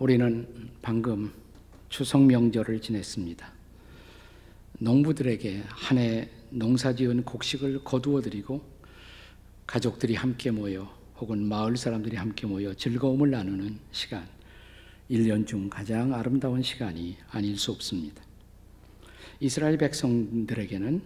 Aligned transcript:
우리는 0.00 0.48
방금 0.80 1.30
추석 1.90 2.22
명절을 2.22 2.80
지냈습니다. 2.80 3.52
농부들에게 4.78 5.62
한 5.68 5.98
해 5.98 6.26
농사 6.48 6.94
지은 6.94 7.22
곡식을 7.24 7.84
거두어 7.84 8.22
드리고 8.22 8.62
가족들이 9.66 10.14
함께 10.14 10.50
모여 10.50 10.90
혹은 11.18 11.46
마을 11.46 11.76
사람들이 11.76 12.16
함께 12.16 12.46
모여 12.46 12.72
즐거움을 12.72 13.30
나누는 13.30 13.78
시간, 13.92 14.26
1년 15.10 15.46
중 15.46 15.68
가장 15.68 16.14
아름다운 16.14 16.62
시간이 16.62 17.18
아닐 17.30 17.58
수 17.58 17.70
없습니다. 17.70 18.22
이스라엘 19.38 19.76
백성들에게는 19.76 21.02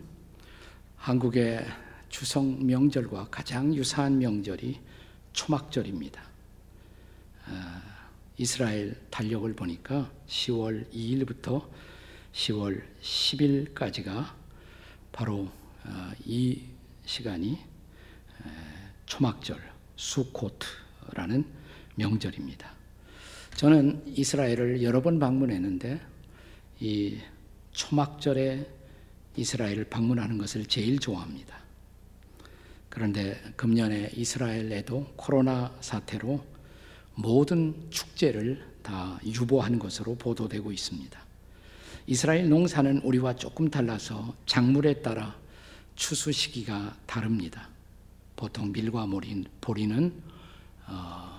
한국의 0.98 1.66
추석 2.10 2.44
명절과 2.64 3.26
가장 3.28 3.74
유사한 3.74 4.18
명절이 4.18 4.78
초막절입니다. 5.32 6.22
아, 7.46 7.93
이스라엘 8.36 9.00
달력을 9.10 9.52
보니까 9.54 10.10
10월 10.26 10.90
2일부터 10.92 11.68
10월 12.32 12.82
10일까지가 13.00 14.34
바로 15.12 15.50
아, 15.84 16.12
이 16.24 16.62
시간이 17.04 17.58
초막절, 19.06 19.60
수코트라는 19.96 21.44
명절입니다. 21.94 22.72
저는 23.54 24.02
이스라엘을 24.06 24.82
여러 24.82 25.02
번 25.02 25.18
방문했는데 25.18 26.00
이 26.80 27.18
초막절에 27.72 28.68
이스라엘을 29.36 29.84
방문하는 29.84 30.38
것을 30.38 30.66
제일 30.66 30.98
좋아합니다. 30.98 31.62
그런데 32.88 33.40
금년에 33.56 34.10
이스라엘에도 34.14 35.12
코로나 35.16 35.76
사태로 35.80 36.53
모든 37.14 37.90
축제를 37.90 38.74
다 38.82 39.18
유보한 39.24 39.78
것으로 39.78 40.14
보도되고 40.16 40.72
있습니다. 40.72 41.24
이스라엘 42.06 42.48
농사는 42.48 42.98
우리와 42.98 43.36
조금 43.36 43.70
달라서 43.70 44.34
작물에 44.46 45.00
따라 45.00 45.36
추수 45.94 46.32
시기가 46.32 46.96
다릅니다. 47.06 47.68
보통 48.36 48.72
밀과 48.72 49.06
보리는 49.60 50.12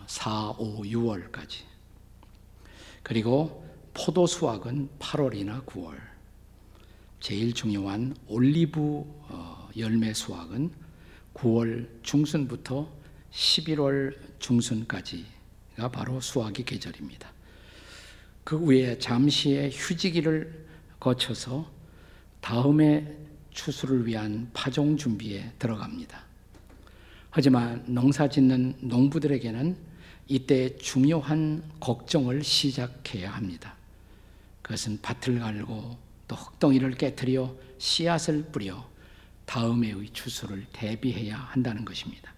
4, 0.08 0.50
5, 0.58 0.84
6월까지. 0.84 1.60
그리고 3.04 3.66
포도 3.94 4.26
수확은 4.26 4.90
8월이나 5.00 5.66
9월. 5.66 5.96
제일 7.20 7.54
중요한 7.54 8.16
올리브 8.28 8.80
어, 9.30 9.70
열매 9.78 10.14
수확은 10.14 10.72
9월 11.34 11.88
중순부터 12.04 12.88
11월 13.32 14.18
중순까지 14.40 15.26
가 15.76 15.90
바로 15.90 16.22
수확의 16.22 16.66
계절입니다. 16.66 17.32
그 18.44 18.58
후에 18.58 18.98
잠시의 19.00 19.72
휴지기를 19.72 20.66
거쳐서 21.00 21.70
다음에 22.42 23.18
추수를 23.52 24.06
위한 24.06 24.50
파종 24.54 24.98
준비에 24.98 25.52
들어갑니다. 25.58 26.24
하지만 27.32 27.84
농사 27.88 28.30
짓는 28.30 28.76
농부들에게는 28.82 29.76
이때 30.28 30.76
중요한 30.78 31.64
걱정을 31.80 32.44
시작해야 32.44 33.32
합니다. 33.32 33.76
그것은 34.62 35.00
밭을 35.02 35.40
갈고 35.40 35.98
또 36.28 36.36
흙덩이를 36.36 36.92
깨뜨려 36.92 37.56
씨앗을 37.78 38.46
뿌려 38.52 38.88
다음해의 39.46 40.10
추수를 40.12 40.66
대비해야 40.72 41.36
한다는 41.36 41.86
것입니다. 41.86 42.35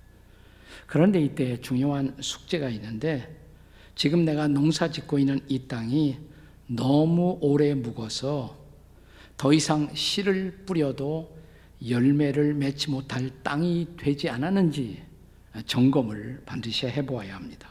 그런데 0.87 1.21
이때 1.21 1.59
중요한 1.61 2.15
숙제가 2.19 2.69
있는데 2.69 3.35
지금 3.93 4.25
내가 4.25 4.47
농사 4.47 4.89
짓고 4.89 5.19
있는 5.19 5.39
이 5.47 5.67
땅이 5.67 6.17
너무 6.67 7.37
오래 7.41 7.73
묵어서 7.73 8.57
더 9.35 9.53
이상 9.53 9.93
씨를 9.93 10.63
뿌려도 10.65 11.37
열매를 11.87 12.53
맺지 12.55 12.89
못할 12.89 13.29
땅이 13.43 13.89
되지 13.97 14.29
않았는지 14.29 15.03
점검을 15.65 16.43
반드시 16.45 16.87
해보아야 16.87 17.35
합니다. 17.35 17.69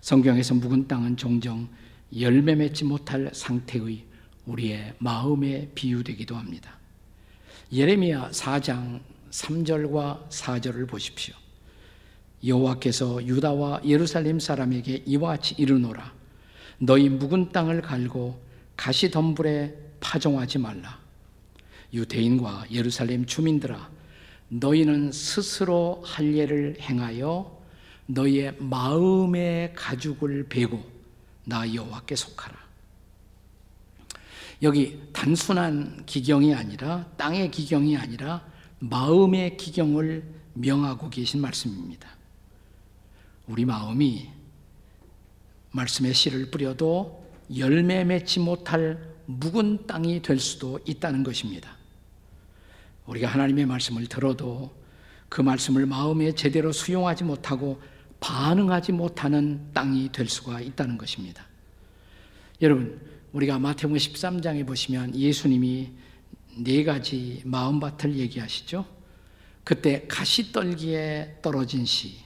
성경에서 0.00 0.54
묵은 0.54 0.88
땅은 0.88 1.16
종종 1.16 1.68
열매 2.18 2.54
맺지 2.54 2.84
못할 2.84 3.30
상태의 3.32 4.04
우리의 4.46 4.94
마음에 4.98 5.70
비유되기도 5.74 6.36
합니다. 6.36 6.78
예레미야 7.72 8.30
4장 8.30 9.00
3절과 9.30 10.28
4절을 10.28 10.88
보십시오. 10.88 11.41
여호와께서 12.44 13.24
유다와 13.26 13.82
예루살렘 13.84 14.40
사람에게 14.40 15.04
이와 15.06 15.30
같이 15.30 15.54
이르노라 15.58 16.12
너희 16.78 17.08
묵은 17.08 17.52
땅을 17.52 17.82
갈고 17.82 18.40
가시덤불에 18.76 19.76
파종하지 20.00 20.58
말라 20.58 20.98
유대인과 21.92 22.66
예루살렘 22.70 23.26
주민들아 23.26 23.90
너희는 24.48 25.12
스스로 25.12 26.02
할 26.04 26.34
일을 26.34 26.76
행하여 26.80 27.62
너희의 28.06 28.56
마음의 28.58 29.72
가죽을 29.74 30.46
베고 30.48 30.84
나 31.44 31.72
여호와께 31.72 32.14
속하라. 32.14 32.60
여기 34.62 35.00
단순한 35.12 36.04
기경이 36.06 36.54
아니라 36.54 37.06
땅의 37.16 37.50
기경이 37.50 37.96
아니라 37.96 38.46
마음의 38.78 39.56
기경을 39.56 40.22
명하고 40.54 41.10
계신 41.10 41.40
말씀입니다. 41.40 42.08
우리 43.46 43.64
마음이 43.64 44.30
말씀의 45.72 46.14
씨를 46.14 46.50
뿌려도 46.50 47.26
열매 47.56 48.04
맺지 48.04 48.40
못할 48.40 49.12
묵은 49.26 49.86
땅이 49.86 50.22
될 50.22 50.38
수도 50.38 50.78
있다는 50.84 51.22
것입니다. 51.22 51.76
우리가 53.06 53.28
하나님의 53.28 53.66
말씀을 53.66 54.06
들어도 54.06 54.74
그 55.28 55.40
말씀을 55.40 55.86
마음에 55.86 56.32
제대로 56.32 56.72
수용하지 56.72 57.24
못하고 57.24 57.80
반응하지 58.20 58.92
못하는 58.92 59.72
땅이 59.72 60.12
될 60.12 60.28
수가 60.28 60.60
있다는 60.60 60.96
것입니다. 60.96 61.44
여러분, 62.60 63.00
우리가 63.32 63.58
마태복음 63.58 63.96
13장에 63.96 64.66
보시면 64.66 65.16
예수님이 65.16 65.90
네 66.58 66.84
가지 66.84 67.42
마음밭을 67.44 68.16
얘기하시죠. 68.16 68.84
그때 69.64 70.06
가시떨기에 70.06 71.38
떨어진 71.42 71.84
씨 71.84 72.18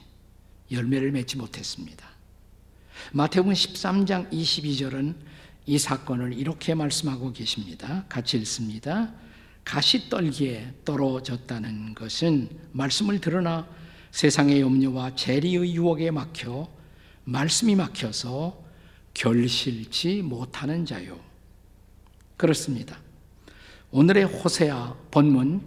열매를 0.71 1.11
맺지 1.11 1.37
못했습니다. 1.37 2.07
마태복음 3.13 3.53
13장 3.53 4.31
22절은 4.31 5.15
이 5.65 5.77
사건을 5.77 6.33
이렇게 6.33 6.73
말씀하고 6.73 7.33
계십니다. 7.33 8.05
같이 8.09 8.37
읽습니다. 8.37 9.13
가시떨기에 9.65 10.75
떨어졌다는 10.85 11.93
것은 11.93 12.49
말씀을 12.71 13.19
들으나 13.19 13.67
세상의 14.11 14.61
염려와 14.61 15.15
재리의 15.15 15.75
유혹에 15.75 16.09
막혀 16.09 16.69
말씀이 17.25 17.75
막혀서 17.75 18.63
결실치 19.13 20.21
못하는 20.21 20.85
자요. 20.85 21.19
그렇습니다. 22.37 22.99
오늘의 23.91 24.25
호세아 24.25 24.95
본문 25.11 25.61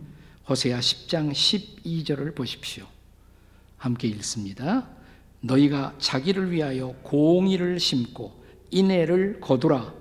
호세아 0.48 0.80
10장 0.80 1.32
12절을 1.32 2.34
보십시오. 2.34 2.86
함께 3.80 4.08
읽습니다. 4.08 4.86
너희가 5.40 5.94
자기를 5.98 6.50
위하여 6.50 6.88
공의를 7.02 7.80
심고 7.80 8.30
인애를 8.70 9.40
거두라 9.40 9.94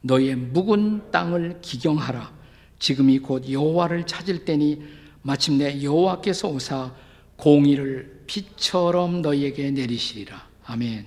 너희의 0.00 0.36
묵은 0.36 1.10
땅을 1.10 1.58
기경하라 1.60 2.34
지금이 2.78 3.18
곧 3.18 3.50
여호와를 3.50 4.06
찾을 4.06 4.46
때니 4.46 4.82
마침내 5.20 5.82
여호와께서 5.82 6.48
오사 6.48 6.94
공의를 7.36 8.22
빛처럼 8.26 9.20
너희에게 9.20 9.70
내리시리라. 9.70 10.48
아멘. 10.64 11.06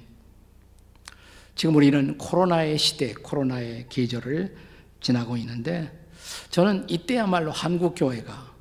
지금 1.56 1.76
우리는 1.76 2.16
코로나의 2.18 2.78
시대, 2.78 3.14
코로나의 3.14 3.88
계절을 3.90 4.56
지나고 5.02 5.36
있는데 5.38 5.92
저는 6.52 6.86
이때야말로 6.90 7.52
한국 7.52 7.96
교회가 7.96 8.54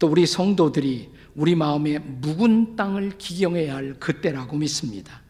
또 0.00 0.08
우리 0.08 0.26
성도들이 0.26 1.21
우리 1.34 1.54
마음에 1.54 1.98
묵은 1.98 2.76
땅을 2.76 3.16
기경해야 3.18 3.76
할 3.76 3.94
그때라고 3.94 4.56
믿습니다. 4.56 5.22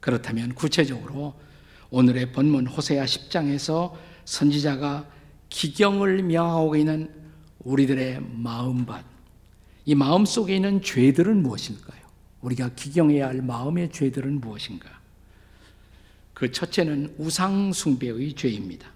그렇다면 0.00 0.54
구체적으로 0.54 1.34
오늘의 1.90 2.32
본문 2.32 2.66
호세아 2.66 3.04
10장에서 3.04 3.94
선지자가 4.24 5.08
기경을 5.48 6.22
명하고 6.24 6.76
있는 6.76 7.10
우리들의 7.60 8.20
마음밭, 8.20 9.04
이 9.86 9.94
마음 9.94 10.24
속에 10.26 10.56
있는 10.56 10.82
죄들은 10.82 11.42
무엇일까요? 11.42 12.02
우리가 12.42 12.70
기경해야 12.74 13.28
할 13.28 13.40
마음의 13.40 13.92
죄들은 13.92 14.40
무엇인가? 14.40 14.90
그 16.34 16.50
첫째는 16.50 17.14
우상숭배의 17.16 18.34
죄입니다. 18.34 18.88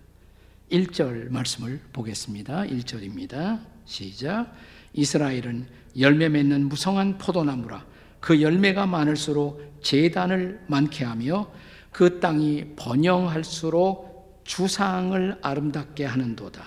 1절 0.71 1.31
말씀을 1.31 1.81
보겠습니다. 1.93 2.65
1절입니다. 2.65 3.65
시작. 3.87 4.55
이스라엘은 4.99 5.67
열매 6.01 6.29
맺는 6.29 6.69
무성한 6.69 7.19
포도나무라 7.19 7.87
그 8.19 8.43
열매가 8.43 8.87
많을수록 8.87 9.79
재단을 9.81 10.61
많게 10.67 11.05
하며 11.05 11.49
그 11.93 12.19
땅이 12.19 12.75
번영할수록 12.75 14.43
주상을 14.43 15.39
아름답게 15.41 16.05
하는도다. 16.05 16.65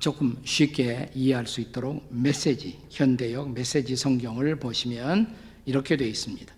조금 0.00 0.38
쉽게 0.44 1.10
이해할 1.14 1.46
수 1.46 1.60
있도록 1.60 2.06
메시지, 2.08 2.78
현대역 2.88 3.52
메시지 3.52 3.94
성경을 3.94 4.58
보시면 4.58 5.34
이렇게 5.66 5.98
되어 5.98 6.08
있습니다. 6.08 6.54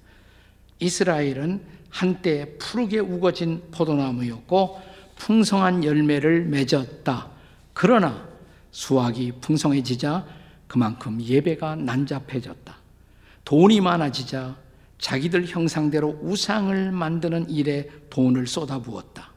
이스라엘은 0.79 1.61
한때 1.88 2.56
푸르게 2.59 3.00
우거진 3.00 3.62
포도나무였고 3.73 4.81
풍성한 5.17 5.83
열매를 5.83 6.44
맺었다. 6.44 7.31
그러나 7.73 8.30
수확이 8.71 9.33
풍성해지자 9.41 10.27
그만큼 10.67 11.21
예배가 11.21 11.77
난잡해졌다. 11.77 12.77
돈이 13.45 13.81
많아지자 13.81 14.57
자기들 14.99 15.47
형상대로 15.47 16.19
우상을 16.23 16.93
만드는 16.93 17.51
일에 17.51 17.89
돈을 18.11 18.47
쏟아부었다. 18.47 19.31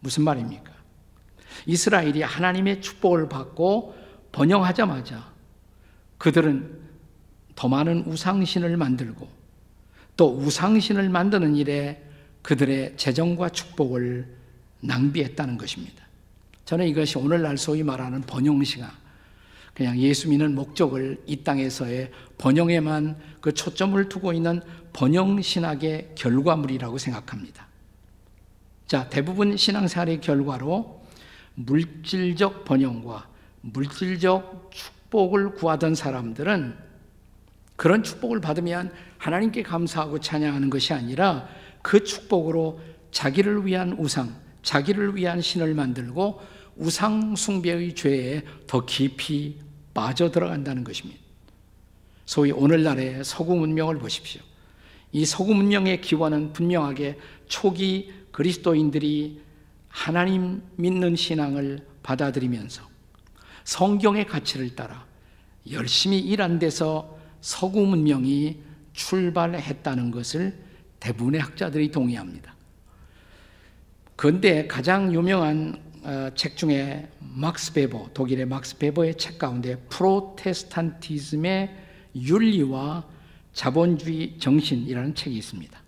무슨 0.00 0.24
말입니까? 0.24 0.72
이스라엘이 1.66 2.22
하나님의 2.22 2.82
축복을 2.82 3.28
받고 3.28 3.96
번영하자마자 4.32 5.32
그들은 6.18 6.80
더 7.54 7.68
많은 7.68 8.04
우상신을 8.06 8.76
만들고 8.76 9.28
또 10.16 10.36
우상신을 10.36 11.08
만드는 11.08 11.56
일에 11.56 12.02
그들의 12.42 12.96
재정과 12.96 13.50
축복을 13.50 14.36
낭비했다는 14.80 15.56
것입니다. 15.56 16.03
저는 16.64 16.86
이것이 16.86 17.18
오늘날 17.18 17.58
소위 17.58 17.82
말하는 17.82 18.22
번영시가 18.22 18.90
그냥 19.74 19.98
예수 19.98 20.28
믿는 20.28 20.54
목적을 20.54 21.22
이 21.26 21.42
땅에서의 21.42 22.10
번영에만 22.38 23.16
그 23.40 23.52
초점을 23.52 24.08
두고 24.08 24.32
있는 24.32 24.62
번영신학의 24.92 26.12
결과물이라고 26.14 26.96
생각합니다. 26.96 27.66
자, 28.86 29.08
대부분 29.08 29.56
신앙생활의 29.56 30.20
결과로 30.20 31.02
물질적 31.54 32.64
번영과 32.64 33.28
물질적 33.62 34.70
축복을 34.72 35.54
구하던 35.54 35.94
사람들은 35.94 36.76
그런 37.76 38.02
축복을 38.02 38.40
받으면 38.40 38.92
하나님께 39.18 39.62
감사하고 39.64 40.20
찬양하는 40.20 40.70
것이 40.70 40.92
아니라 40.92 41.48
그 41.82 42.04
축복으로 42.04 42.80
자기를 43.10 43.66
위한 43.66 43.96
우상, 43.98 44.34
자기를 44.62 45.16
위한 45.16 45.40
신을 45.40 45.74
만들고 45.74 46.40
우상 46.76 47.36
숭배의 47.36 47.94
죄에 47.94 48.42
더 48.66 48.84
깊이 48.84 49.56
빠져 49.92 50.30
들어간다는 50.30 50.84
것입니다. 50.84 51.20
소위 52.26 52.50
오늘날의 52.50 53.24
서구 53.24 53.54
문명을 53.56 53.98
보십시오. 53.98 54.42
이 55.12 55.24
서구 55.24 55.54
문명의 55.54 56.00
기원은 56.00 56.52
분명하게 56.52 57.18
초기 57.46 58.12
그리스도인들이 58.32 59.40
하나님 59.88 60.62
믿는 60.76 61.14
신앙을 61.14 61.86
받아들이면서 62.02 62.82
성경의 63.62 64.26
가치를 64.26 64.74
따라 64.74 65.06
열심히 65.70 66.18
일한 66.18 66.58
데서 66.58 67.16
서구 67.40 67.86
문명이 67.86 68.58
출발했다는 68.92 70.10
것을 70.10 70.58
대부분의 70.98 71.40
학자들이 71.40 71.90
동의합니다. 71.90 72.54
그런데 74.16 74.66
가장 74.66 75.12
유명한 75.14 75.76
어, 75.76 75.83
책 76.34 76.56
중에 76.56 77.08
막스 77.18 77.72
베버, 77.72 78.10
독일의 78.12 78.46
막스 78.46 78.78
베버의 78.78 79.16
책 79.16 79.38
가운데 79.38 79.76
프로테스탄티즘의 79.88 81.74
윤리와 82.14 83.04
자본주의 83.52 84.38
정신이라는 84.38 85.14
책이 85.14 85.36
있습니다. 85.36 85.80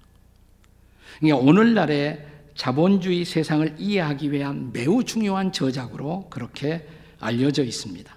그러니까 1.19 1.47
오늘날의 1.47 2.27
자본주의 2.55 3.25
세상을 3.25 3.77
이해하기 3.79 4.33
위한 4.33 4.73
매우 4.73 5.05
중요한 5.05 5.53
저작으로 5.53 6.29
그렇게 6.31 6.87
알려져 7.21 7.63
있습니다. 7.63 8.17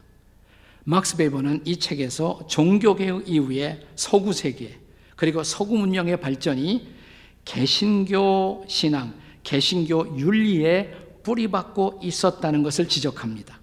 막스 0.86 1.18
베버는 1.18 1.64
이 1.66 1.78
책에서 1.78 2.48
종교개혁 2.48 3.28
이후에 3.28 3.86
서구 3.96 4.32
세계 4.32 4.80
그리고 5.16 5.44
서구 5.44 5.78
문명의 5.78 6.22
발전이 6.22 6.88
개신교 7.44 8.66
신앙, 8.68 9.14
개신교 9.44 10.18
윤리에 10.18 11.09
뿌리박고 11.30 12.00
있었다는 12.02 12.64
것을 12.64 12.88
지적합니다. 12.88 13.60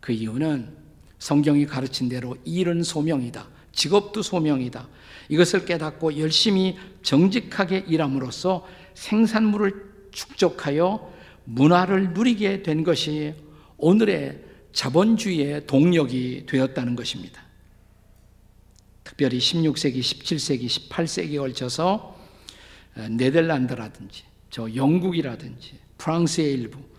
그 0.00 0.12
이유는 0.12 0.74
성경이 1.18 1.66
가르친 1.66 2.08
대로 2.08 2.38
일은 2.46 2.82
소명이다. 2.82 3.46
직업도 3.72 4.22
소명이다. 4.22 4.88
이것을 5.28 5.66
깨닫고 5.66 6.18
열심히 6.18 6.78
정직하게 7.02 7.84
일함으로써 7.86 8.66
생산물을 8.94 9.92
축적하여 10.10 11.12
문화를 11.44 12.14
누리게 12.14 12.62
된 12.62 12.82
것이 12.82 13.34
오늘의 13.76 14.42
자본주의의 14.72 15.66
동력이 15.66 16.46
되었다는 16.46 16.96
것입니다. 16.96 17.42
특별히 19.04 19.38
16세기, 19.38 20.00
17세기, 20.00 20.66
18세기에 20.66 21.38
걸쳐서 21.38 22.16
네덜란드라든지 23.10 24.24
저 24.48 24.74
영국이라든지 24.74 25.78
프랑스의 25.98 26.52
일부 26.52 26.91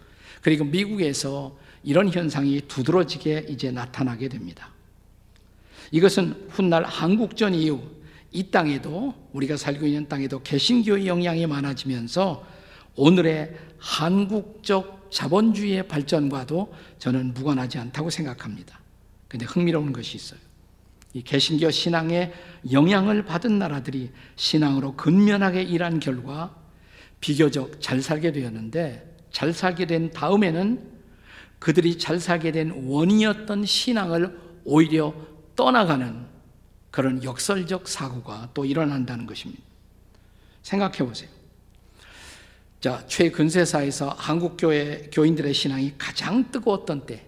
그리고 0.43 0.65
미국에서 0.65 1.57
이런 1.83 2.09
현상이 2.09 2.61
두드러지게 2.67 3.47
이제 3.49 3.71
나타나게 3.71 4.27
됩니다. 4.27 4.69
이것은 5.91 6.47
훗날 6.49 6.83
한국전 6.83 7.55
이후 7.55 7.81
이 8.31 8.51
땅에도 8.51 9.13
우리가 9.31 9.57
살고 9.57 9.87
있는 9.87 10.07
땅에도 10.09 10.41
개신교의 10.43 11.07
영향이 11.07 11.47
많아지면서 11.47 12.45
오늘의 12.95 13.55
한국적 13.79 15.07
자본주의의 15.11 15.87
발전과도 15.87 16.73
저는 16.99 17.33
무관하지 17.33 17.77
않다고 17.77 18.09
생각합니다. 18.09 18.79
근데 19.27 19.45
흥미로운 19.45 19.93
것이 19.93 20.17
있어요. 20.17 20.39
이 21.13 21.21
개신교 21.21 21.71
신앙의 21.71 22.33
영향을 22.71 23.23
받은 23.23 23.59
나라들이 23.59 24.11
신앙으로 24.35 24.95
근면하게 24.95 25.61
일한 25.61 25.99
결과 25.99 26.55
비교적 27.21 27.79
잘 27.81 28.01
살게 28.01 28.31
되었는데 28.31 29.12
잘 29.33 29.51
살게 29.51 29.87
된 29.87 30.11
다음에는 30.11 30.93
그들이 31.59 31.97
잘 31.97 32.19
살게 32.19 32.53
된 32.53 32.71
원인이었던 32.85 33.65
신앙을 33.65 34.39
오히려 34.63 35.13
떠나가는 35.55 36.25
그런 36.91 37.23
역설적 37.23 37.87
사고가 37.89 38.51
또 38.53 38.63
일어난다는 38.63 39.25
것입니다. 39.25 39.61
생각해 40.61 40.99
보세요. 40.99 41.29
자, 42.79 43.03
최근세사에서 43.07 44.09
한국교회 44.09 45.09
교인들의 45.11 45.53
신앙이 45.53 45.95
가장 45.97 46.51
뜨거웠던 46.51 47.05
때, 47.05 47.25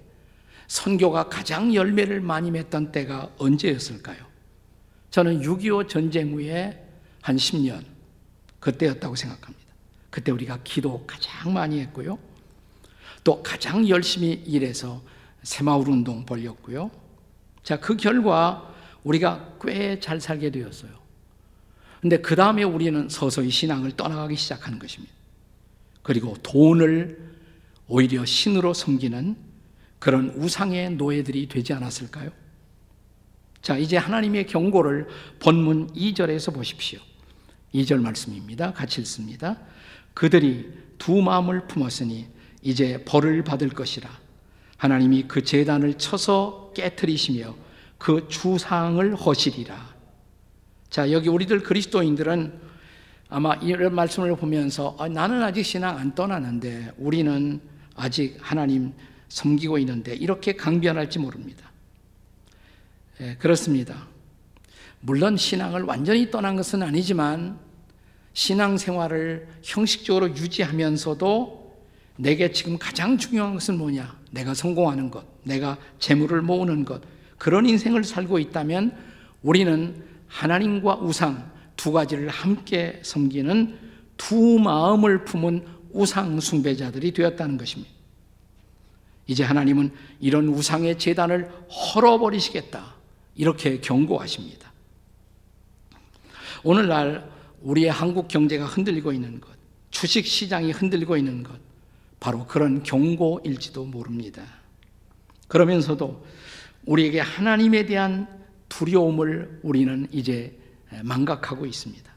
선교가 0.68 1.29
가장 1.29 1.74
열매를 1.74 2.22
많이 2.22 2.51
맺던 2.51 2.91
때가 2.91 3.32
언제였을까요? 3.38 4.18
저는 5.12 5.41
6.25 5.41 5.88
전쟁 5.88 6.34
후에 6.34 6.86
한 7.22 7.38
10년, 7.38 7.84
그때였다고 8.60 9.15
생각합니다. 9.15 9.64
그때 10.15 10.31
우리가 10.31 10.60
기도 10.63 11.05
가장 11.05 11.51
많이 11.51 11.81
했고요. 11.81 12.17
또 13.25 13.43
가장 13.43 13.86
열심히 13.89 14.31
일해서 14.31 15.01
새마을 15.43 15.89
운동 15.89 16.25
벌였고요. 16.25 16.89
자, 17.63 17.81
그 17.81 17.98
결과 17.98 18.74
우리가 19.03 19.57
꽤 19.62 20.00
잘 20.00 20.22
살게 20.22 20.51
되었어요. 20.51 20.91
근데 22.00 22.22
그 22.22 22.38
다음에 22.38 22.63
우리는 22.63 23.10
서서히 23.10 23.50
신앙을 23.50 23.98
떠나가기 23.98 24.38
시작하는 24.38 24.79
것입니다. 24.79 25.13
그리고 26.01 26.34
돈을 26.43 27.36
오히려 27.89 28.24
신으로 28.24 28.74
섬기는 28.74 29.36
그런 30.00 30.29
우상의 30.29 30.91
노예들이 30.91 31.50
되지 31.50 31.74
않았을까요? 31.74 32.29
자, 33.62 33.77
이제 33.77 33.98
하나님의 33.98 34.48
경고를 34.48 35.10
본문 35.39 35.91
2절에서 35.91 36.53
보십시오. 36.53 37.01
2절 37.74 38.00
말씀입니다. 38.00 38.72
같이 38.72 39.01
읽습니다. 39.01 39.60
그들이 40.15 40.74
두 40.98 41.22
마음을 41.22 41.67
품었으니 41.67 42.25
이제 42.63 43.03
벌을 43.05 43.43
받을 43.43 43.69
것이라. 43.69 44.10
하나님이 44.77 45.25
그 45.27 45.43
재단을 45.43 46.00
쳐서 46.00 46.72
깨뜨리시며 46.74 47.55
그 48.00 48.27
주상을 48.27 49.15
허시리라. 49.15 49.93
자, 50.89 51.12
여기 51.12 51.29
우리들 51.29 51.62
그리스도인들은 51.62 52.60
아마 53.29 53.53
이런 53.55 53.93
말씀을 53.93 54.36
보면서 54.36 54.95
아, 54.98 55.07
나는 55.07 55.43
아직 55.43 55.63
신앙 55.63 55.98
안 55.98 56.15
떠나는데 56.15 56.93
우리는 56.98 57.60
아직 57.95 58.38
하나님 58.39 58.93
섬기고 59.29 59.77
있는데 59.79 60.15
이렇게 60.15 60.55
강변할지 60.55 61.19
모릅니다. 61.19 61.72
예, 63.22 63.36
그렇습니다. 63.36 64.07
물론 65.01 65.38
신앙을 65.38 65.84
완전히 65.84 66.31
떠난 66.31 66.55
것은 66.55 66.84
아니지만 66.84 67.60
신앙 68.36 68.77
생활을 68.77 69.48
형식적으로 69.63 70.30
유지하면서도 70.30 71.74
내게 72.18 72.51
지금 72.51 72.77
가장 72.77 73.18
중요한 73.18 73.54
것은 73.54 73.77
뭐냐? 73.77 74.20
내가 74.32 74.54
성공하는 74.54 75.10
것, 75.10 75.25
내가 75.44 75.77
재물을 76.00 76.42
모으는 76.42 76.84
것, 76.84 77.01
그런 77.38 77.65
인생을 77.65 78.04
살고 78.04 78.39
있다면 78.39 78.96
우리는 79.42 80.04
하나님과 80.27 80.96
우상 80.96 81.50
두 81.77 81.94
가지를 81.94 82.27
함께 82.27 83.00
섬기는 83.04 83.80
두 84.18 84.60
마음을 84.60 85.24
품은 85.24 85.65
우상 85.92 86.39
숭배자들이 86.42 87.13
되었다는 87.13 87.58
것입니다. 87.58 87.94
이제 89.27 89.44
하나님은 89.46 89.92
이런 90.20 90.50
우상의 90.50 91.00
재단을 91.00 91.50
헐어버리시겠다. 91.70 92.96
이렇게 93.36 93.80
경고하십니다. 93.80 94.74
오늘날 96.63 97.35
우리의 97.65 97.89
한국 97.89 98.27
경제가 98.27 98.65
흔들리고 98.65 99.12
있는 99.12 99.41
것, 99.41 99.50
주식 99.89 100.25
시장이 100.25 100.72
흔들리고 100.72 101.17
있는 101.17 101.41
것, 101.43 101.60
바로 102.19 102.45
그런 102.45 102.84
경고일지도 102.84 103.86
모릅니다. 103.86 104.43
그러면서도 105.48 106.25
우리에게 106.86 107.19
하나님에 107.19 107.86
대한 107.86 108.27
두려움을 108.69 109.60
우리는 109.63 110.07
이제 110.12 110.57
망각하고 111.03 111.65
있습니다. 111.65 112.13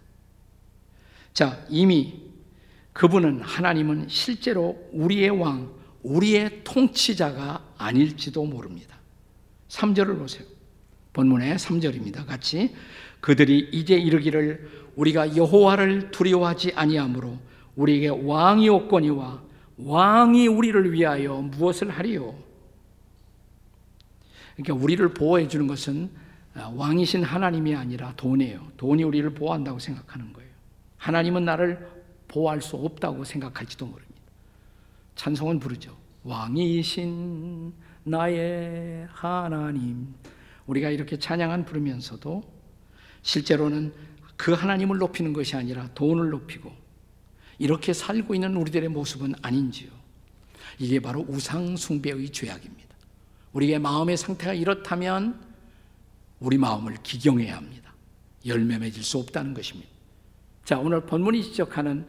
자, 1.33 1.65
이미 1.69 2.21
그분은 2.93 3.41
하나님은 3.41 4.09
실제로 4.09 4.77
우리의 4.93 5.31
왕, 5.31 5.73
우리의 6.03 6.63
통치자가 6.65 7.65
아닐지도 7.79 8.45
모릅니다. 8.45 8.99
3절을 9.69 10.19
보세요. 10.19 10.45
본문의 11.13 11.57
3절입니다. 11.57 12.27
같이 12.27 12.75
그들이 13.21 13.71
이제 13.73 13.95
이르기를 13.97 14.88
우리가 14.99 15.37
여호와를 15.37 16.11
두려워하지 16.11 16.73
아니하므로 16.75 17.39
우리에게 17.77 18.09
왕이 18.09 18.69
없거니와 18.69 19.41
왕이 19.79 20.49
우리를 20.49 20.93
위하여 20.93 21.37
무엇을 21.41 21.91
하리요? 21.91 22.35
그러니까 24.57 24.75
우리를 24.75 25.15
보호해 25.15 25.47
주는 25.47 25.69
것은 25.69 26.11
왕이신 26.75 27.23
하나님이 27.23 27.77
아니라 27.77 28.13
돈이에요. 28.17 28.73
돈이 28.77 29.05
우리를 29.05 29.31
보호한다고 29.35 29.79
생각하는 29.79 30.33
거예요. 30.33 30.51
하나님은 30.97 31.45
나를 31.45 31.89
보호할 32.27 32.61
수 32.61 32.75
없다고 32.75 33.23
생각할지도 33.23 33.87
모릅니다. 33.87 34.19
찬송은 35.15 35.61
부르죠. 35.61 35.97
왕이신 36.25 37.73
나의 38.03 39.07
하나님. 39.13 40.13
우리가 40.67 40.91
이렇게 40.91 41.17
찬양한 41.17 41.65
부르면서도 41.65 42.43
실제로는 43.23 43.93
그 44.39 44.53
하나님을 44.53 44.97
높이는 44.99 45.35
것이 45.35 45.57
아니라 45.57 45.91
돈을 45.95 46.31
높이고 46.31 46.73
이렇게 47.59 47.93
살고 47.93 48.35
있는 48.35 48.57
우리들의 48.57 48.89
모습은 48.89 49.35
아닌지요. 49.43 49.91
이게 50.79 51.01
바로 51.01 51.27
우상숭배의 51.29 52.31
죄악입니다. 52.31 52.89
우리의 53.53 53.81
마음의 53.81 54.17
상태가 54.17 54.55
이렇다면 54.55 55.41
우리 56.39 56.57
마음을 56.57 56.97
기경해야 57.03 57.57
합니다. 57.57 57.93
열매 58.47 58.79
맺을 58.79 59.03
수 59.03 59.19
없다는 59.19 59.55
것입니다. 59.55 59.91
자, 60.65 60.79
오늘 60.79 61.05
본문이 61.05 61.43
지적하는 61.43 62.07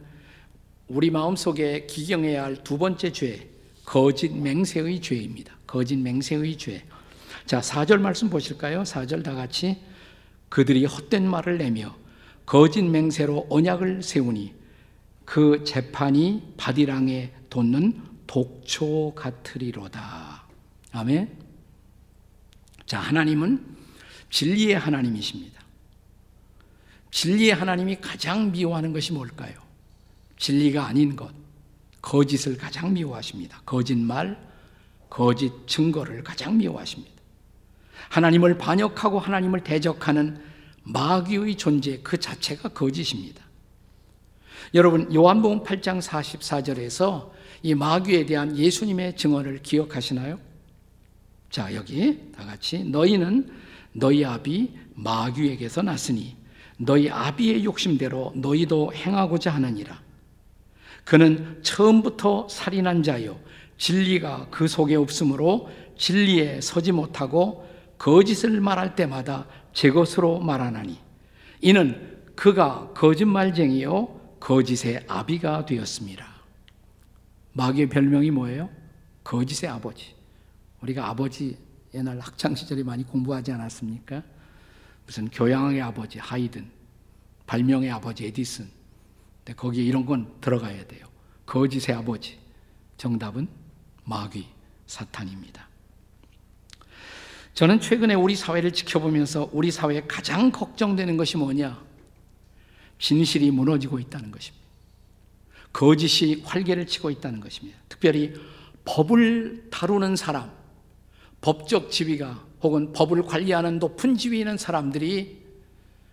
우리 0.86 1.10
마음 1.10 1.34
속에 1.34 1.86
기경해야 1.86 2.44
할 2.44 2.56
두 2.62 2.78
번째 2.78 3.10
죄, 3.10 3.50
거짓 3.84 4.32
맹세의 4.32 5.00
죄입니다. 5.00 5.56
거짓 5.66 5.96
맹세의 5.96 6.56
죄. 6.58 6.84
자, 7.44 7.60
4절 7.60 7.98
말씀 7.98 8.30
보실까요? 8.30 8.84
4절 8.84 9.24
다 9.24 9.34
같이 9.34 9.78
그들이 10.48 10.84
헛된 10.84 11.28
말을 11.28 11.58
내며 11.58 11.96
거짓 12.50 12.82
맹세로 12.82 13.46
언약을 13.48 14.02
세우니 14.02 14.52
그 15.24 15.62
재판이 15.62 16.54
바디랑에 16.56 17.30
돋는 17.48 18.02
독초 18.26 19.14
같으리로다. 19.14 20.48
아멘. 20.90 21.30
자, 22.86 22.98
하나님은 22.98 23.64
진리의 24.30 24.76
하나님이십니다. 24.76 25.62
진리의 27.12 27.54
하나님이 27.54 28.00
가장 28.00 28.50
미워하는 28.50 28.92
것이 28.92 29.12
뭘까요? 29.12 29.54
진리가 30.36 30.86
아닌 30.86 31.14
것, 31.14 31.32
거짓을 32.02 32.56
가장 32.56 32.92
미워하십니다. 32.94 33.62
거짓말, 33.64 34.36
거짓 35.08 35.52
증거를 35.68 36.24
가장 36.24 36.58
미워하십니다. 36.58 37.14
하나님을 38.08 38.58
반역하고 38.58 39.20
하나님을 39.20 39.62
대적하는 39.62 40.49
마귀의 40.82 41.56
존재 41.56 42.00
그 42.02 42.18
자체가 42.18 42.70
거짓입니다. 42.70 43.44
여러분 44.74 45.12
요한복음 45.14 45.62
8장 45.62 46.00
44절에서 46.00 47.30
이 47.62 47.74
마귀에 47.74 48.26
대한 48.26 48.56
예수님의 48.56 49.16
증언을 49.16 49.62
기억하시나요? 49.62 50.38
자, 51.50 51.74
여기 51.74 52.30
다 52.32 52.44
같이 52.44 52.84
너희는 52.84 53.50
너희 53.92 54.24
아비 54.24 54.72
마귀에게서 54.94 55.82
났으니 55.82 56.36
너희 56.76 57.10
아비의 57.10 57.64
욕심대로 57.64 58.32
너희도 58.36 58.92
행하고자 58.94 59.50
하느니라. 59.50 60.00
그는 61.04 61.58
처음부터 61.62 62.48
살인한 62.48 63.02
자요 63.02 63.38
진리가 63.78 64.48
그 64.50 64.68
속에 64.68 64.94
없으므로 64.94 65.68
진리에 65.98 66.60
서지 66.60 66.92
못하고 66.92 67.68
거짓을 67.98 68.60
말할 68.60 68.94
때마다 68.94 69.46
제 69.72 69.90
것으로 69.90 70.40
말하나니 70.40 70.98
이는 71.60 72.22
그가 72.34 72.92
거짓말쟁이요 72.94 74.38
거짓의 74.40 75.04
아비가 75.06 75.66
되었습니다. 75.66 76.26
마귀의 77.52 77.88
별명이 77.88 78.30
뭐예요? 78.30 78.70
거짓의 79.24 79.70
아버지. 79.70 80.14
우리가 80.80 81.08
아버지 81.08 81.58
옛날 81.92 82.18
학창 82.20 82.54
시절에 82.54 82.82
많이 82.82 83.04
공부하지 83.04 83.52
않았습니까? 83.52 84.22
무슨 85.04 85.28
교양의 85.28 85.82
아버지 85.82 86.18
하이든, 86.18 86.70
발명의 87.46 87.90
아버지 87.90 88.26
에디슨. 88.26 88.68
근데 89.38 89.54
거기에 89.54 89.84
이런 89.84 90.06
건 90.06 90.32
들어가야 90.40 90.86
돼요. 90.86 91.06
거짓의 91.46 91.96
아버지. 91.96 92.38
정답은 92.96 93.48
마귀, 94.04 94.46
사탄입니다. 94.86 95.69
저는 97.54 97.80
최근에 97.80 98.14
우리 98.14 98.36
사회를 98.36 98.72
지켜보면서 98.72 99.50
우리 99.52 99.70
사회에 99.70 100.02
가장 100.06 100.50
걱정되는 100.50 101.16
것이 101.16 101.36
뭐냐? 101.36 101.82
진실이 102.98 103.50
무너지고 103.50 103.98
있다는 103.98 104.30
것입니다. 104.30 104.60
거짓이 105.72 106.42
활개를 106.44 106.86
치고 106.86 107.10
있다는 107.10 107.40
것입니다. 107.40 107.78
특별히 107.88 108.34
법을 108.84 109.68
다루는 109.70 110.16
사람, 110.16 110.50
법적 111.40 111.90
지위가 111.90 112.44
혹은 112.62 112.92
법을 112.92 113.22
관리하는 113.22 113.78
높은 113.78 114.16
지위에 114.16 114.40
있는 114.40 114.58
사람들이 114.58 115.40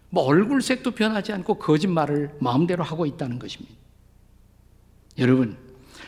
뭐 0.10 0.24
얼굴색도 0.24 0.92
변하지 0.92 1.34
않고 1.34 1.56
거짓말을 1.56 2.36
마음대로 2.40 2.84
하고 2.84 3.06
있다는 3.06 3.40
것입니다. 3.40 3.76
여러분, 5.18 5.58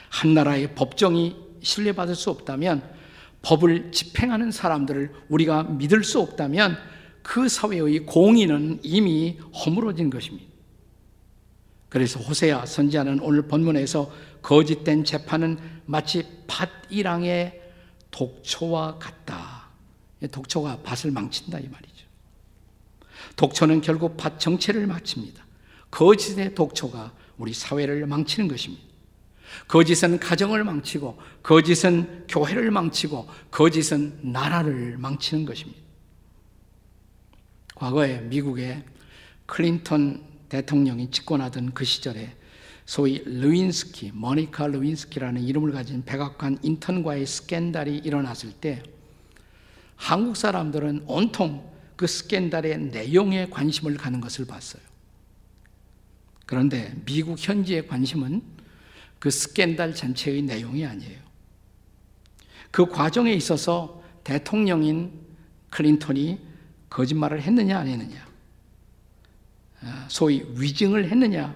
한 0.10 0.34
나라의 0.34 0.76
법정이 0.76 1.36
신뢰받을 1.62 2.16
수 2.16 2.30
없다면 2.30 2.99
법을 3.42 3.92
집행하는 3.92 4.52
사람들을 4.52 5.12
우리가 5.30 5.64
믿을 5.64 6.04
수 6.04 6.20
없다면 6.20 6.78
그 7.22 7.48
사회의 7.48 8.00
공의는 8.00 8.80
이미 8.84 9.38
허물어진 9.54 10.10
것입니다. 10.10 10.50
그래서 11.90 12.20
호세아 12.20 12.66
선지자는 12.66 13.20
오늘 13.22 13.44
본문에서 13.44 14.12
거짓된 14.42 15.04
재판은 15.04 15.58
마치 15.86 16.26
밭이랑의 16.48 17.60
독초와 18.12 19.00
같다. 19.00 19.70
독초가 20.32 20.80
밭을 20.84 21.12
망친다 21.12 21.60
이 21.60 21.68
말이죠. 21.68 22.06
독초는 23.36 23.82
결국 23.82 24.18
밭 24.18 24.40
정체를 24.40 24.86
망칩니다. 24.86 25.46
거짓의 25.92 26.56
독초가 26.56 27.14
우리 27.38 27.54
사회를 27.54 28.06
망치는 28.06 28.48
것입니다. 28.48 28.89
거짓은 29.68 30.20
가정을 30.20 30.64
망치고, 30.64 31.20
거짓은 31.44 32.26
교회를 32.28 32.72
망치고, 32.72 33.28
거짓은 33.52 34.32
나라를 34.32 34.98
망치는 34.98 35.46
것입니다. 35.46 35.80
과거에 37.76 38.20
미국의 38.22 38.84
클린턴 39.46 40.24
대통령이 40.50 41.12
집권하던 41.12 41.74
그 41.74 41.86
시절에 41.86 42.36
소위 42.86 43.24
르윈스키, 43.24 44.12
모니카 44.14 44.68
르윈스키라는 44.68 45.44
이름을 45.44 45.72
가진 45.72 46.04
백악관 46.04 46.60
인턴과의 46.64 47.26
스캔들이 47.26 47.98
일어났을 47.98 48.52
때 48.52 48.82
한국 49.96 50.36
사람들은 50.36 51.04
온통 51.06 51.70
그 51.96 52.08
스캔들의 52.08 52.80
내용에 52.80 53.50
관심을 53.50 53.98
가는 53.98 54.20
것을 54.22 54.46
봤어요. 54.46 54.82
그런데 56.46 56.96
미국 57.06 57.38
현지의 57.38 57.88
관심은 57.88 58.42
그 59.20 59.30
스캔들 59.30 59.94
전체의 59.94 60.42
내용이 60.44 60.86
아니에요. 60.86 61.20
그 62.72 62.86
과정에 62.86 63.34
있어서 63.34 64.02
대통령인 64.24 65.12
클린턴이 65.70 66.40
거짓말을 66.90 67.42
했느냐 67.42 67.80
안 67.80 67.88
했느냐 67.88 68.28
아, 69.82 70.06
소위 70.10 70.46
위증을 70.56 71.10
했느냐 71.10 71.56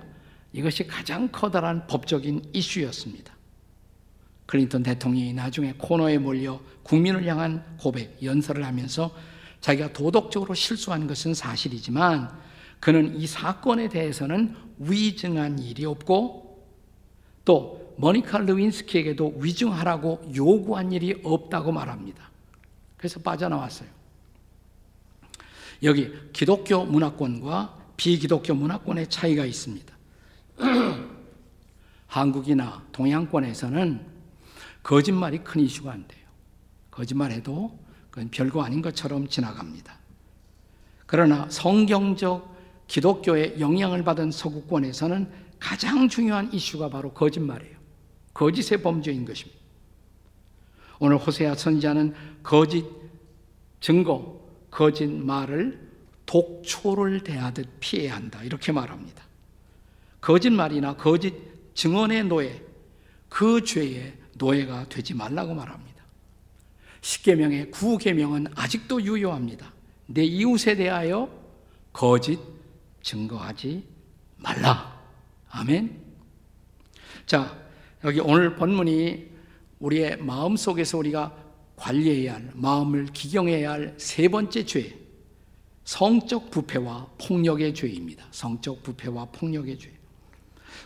이것이 0.51 0.85
가장 0.85 1.29
커다란 1.31 1.87
법적인 1.87 2.49
이슈였습니다. 2.53 3.33
클린턴 4.45 4.83
대통령이 4.83 5.33
나중에 5.33 5.73
코너에 5.77 6.17
몰려 6.17 6.59
국민을 6.83 7.25
향한 7.25 7.63
고백, 7.79 8.21
연설을 8.21 8.63
하면서 8.65 9.15
자기가 9.61 9.93
도덕적으로 9.93 10.53
실수한 10.53 11.07
것은 11.07 11.33
사실이지만 11.33 12.29
그는 12.79 13.15
이 13.19 13.25
사건에 13.25 13.87
대해서는 13.87 14.55
위증한 14.77 15.59
일이 15.59 15.85
없고 15.85 16.42
또 17.45 17.93
모니카 17.97 18.39
르윈스키에게도 18.39 19.35
위증하라고 19.37 20.31
요구한 20.35 20.91
일이 20.91 21.19
없다고 21.23 21.71
말합니다. 21.71 22.29
그래서 22.97 23.19
빠져나왔어요. 23.19 23.89
여기 25.83 26.11
기독교 26.31 26.85
문화권과 26.85 27.77
비기독교 27.97 28.53
문화권의 28.53 29.09
차이가 29.09 29.45
있습니다. 29.45 29.93
한국이나 32.07 32.83
동양권에서는 32.91 34.05
거짓말이 34.81 35.39
큰 35.39 35.61
이슈가 35.61 35.91
안 35.91 36.07
돼요. 36.07 36.23
거짓말해도 36.91 37.77
그건 38.09 38.29
별거 38.29 38.63
아닌 38.63 38.81
것처럼 38.81 39.27
지나갑니다. 39.27 39.97
그러나 41.05 41.47
성경적 41.49 42.53
기독교의 42.87 43.59
영향을 43.59 44.03
받은 44.03 44.31
서구권에서는 44.31 45.42
가장 45.63 46.09
중요한 46.09 46.51
이슈가 46.51 46.89
바로 46.89 47.13
거짓말이에요. 47.13 47.77
거짓의 48.33 48.81
범죄인 48.81 49.23
것입니다. 49.23 49.61
오늘 50.99 51.15
호세아 51.17 51.55
선지자는 51.55 52.13
거짓 52.43 52.85
증거, 53.79 54.45
거짓 54.69 55.07
말을 55.07 55.89
독초를 56.25 57.23
대하듯 57.23 57.79
피해야 57.79 58.17
한다. 58.17 58.43
이렇게 58.43 58.73
말합니다. 58.73 59.23
거짓말이나 60.19 60.97
거짓 60.97 61.33
증언의 61.75 62.25
노예, 62.25 62.61
그 63.29 63.63
죄의 63.63 64.17
노예가 64.33 64.89
되지 64.89 65.13
말라고 65.13 65.53
말합니다. 65.53 66.03
10계명의 66.99 67.71
9계명은 67.71 68.51
아직도 68.55 69.01
유효합니다. 69.01 69.71
내 70.07 70.25
이웃에 70.25 70.75
대하여 70.75 71.29
거짓 71.93 72.37
증거하지 73.01 73.87
말라. 74.37 74.92
아멘. 75.55 76.01
자, 77.27 77.55
여기 78.03 78.19
오늘 78.19 78.55
본문이 78.55 79.27
우리의 79.79 80.17
마음 80.17 80.55
속에서 80.55 80.97
우리가 80.97 81.31
관리해야 81.75 82.33
할, 82.33 82.49
마음을 82.55 83.05
기경해야 83.13 83.71
할 83.71 83.93
세 83.97 84.27
번째 84.27 84.65
죄, 84.65 84.97
성적 85.83 86.49
부패와 86.49 87.07
폭력의 87.19 87.75
죄입니다. 87.75 88.25
성적 88.31 88.81
부패와 88.81 89.25
폭력의 89.25 89.77
죄. 89.77 89.91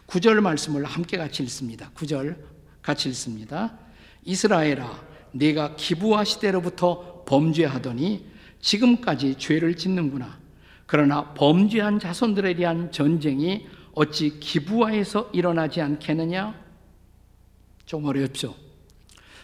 구절 0.06 0.42
말씀을 0.42 0.84
함께 0.84 1.16
같이 1.16 1.44
읽습니다. 1.44 1.90
구절 1.94 2.44
같이 2.82 3.08
읽습니다. 3.10 3.78
이스라엘아, 4.26 5.02
네가 5.32 5.78
기부와 5.78 6.26
시대로부터 6.26 7.24
범죄하더니 7.26 8.26
지금까지 8.60 9.36
죄를 9.36 9.78
짓는구나. 9.78 10.40
그러나 10.86 11.34
범죄한 11.36 12.00
자손들에 12.00 12.56
대한 12.56 12.92
전쟁이 12.92 13.66
어찌 13.98 14.40
기부와에서 14.40 15.32
일어나지 15.34 15.82
않겠느냐? 15.82 16.54
좀 17.88 18.06
어렵죠. 18.06 18.54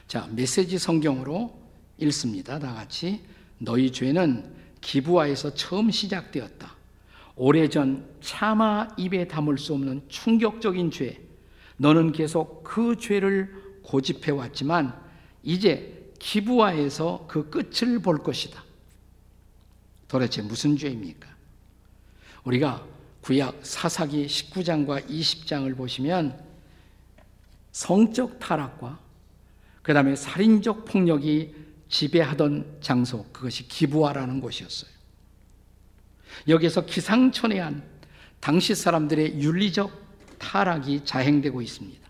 자, 0.08 0.30
메시지 0.32 0.78
성경으로 0.78 1.60
읽습니다. 1.98 2.60
다 2.60 2.72
같이. 2.76 3.22
너희 3.58 3.92
죄는 3.92 4.54
기부와에서 4.80 5.56
처음 5.56 5.90
시작되었다. 5.90 6.76
오래전 7.36 8.08
차마 8.22 8.88
입에 8.96 9.28
담을 9.28 9.58
수 9.58 9.74
없는 9.74 10.04
충격적인 10.08 10.92
죄. 10.92 11.20
너는 11.78 12.12
계속 12.12 12.64
그 12.64 12.96
죄를 13.00 13.80
고집해 13.82 14.34
왔지만 14.34 14.94
이제 15.42 16.12
기부와에서 16.20 17.26
그 17.28 17.50
끝을 17.50 17.98
볼 17.98 18.20
것이다. 18.20 18.64
도대체 20.08 20.44
무슨 20.44 20.78
죄입니까? 20.78 21.28
우리가 22.44 22.93
구약 23.24 23.60
사사기 23.64 24.28
19장과 24.28 25.08
20장을 25.08 25.76
보시면 25.78 26.38
성적 27.72 28.38
타락과 28.40 29.00
그 29.82 29.94
다음에 29.94 30.16
살인적 30.16 30.86
폭력이 30.86 31.56
지배하던 31.88 32.80
장소, 32.82 33.26
그것이 33.32 33.68
기부하라는 33.68 34.42
곳이었어요. 34.42 34.92
여기에서 36.50 36.86
기상천외한 36.86 37.84
당시 38.40 38.76
사람들의 38.76 39.40
윤리적 39.40 39.92
타락이 40.38 41.06
자행되고 41.06 41.62
있습니다. 41.62 42.10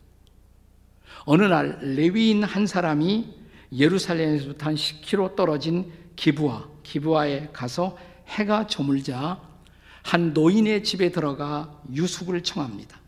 어느 1.26 1.43
날 1.43 1.78
레위인 1.95 2.43
한 2.43 2.65
사람이 2.65 3.36
예루살렘에서부터 3.71 4.65
한 4.65 4.76
10km 4.76 5.36
떨어진 5.36 5.91
기부하, 6.15 6.67
기부하에 6.82 7.49
가서 7.54 7.97
해가 8.28 8.65
저물자 8.67 9.53
한 10.04 10.34
노인의 10.34 10.84
집에 10.84 11.12
들어가 11.12 11.82
유숙을 11.92 12.44
청합니다. 12.44 13.00